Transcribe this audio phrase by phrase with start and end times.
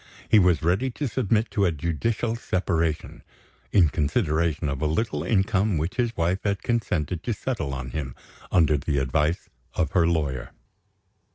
[0.27, 3.21] He was ready to submit to a judicial separation;
[3.71, 8.15] in consideration of a little income which his wife had consented to settle on him,
[8.51, 10.53] under the advice of her lawyer.